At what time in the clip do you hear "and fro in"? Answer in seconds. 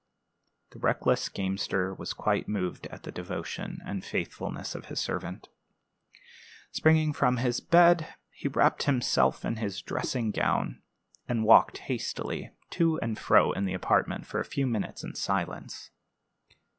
12.99-13.65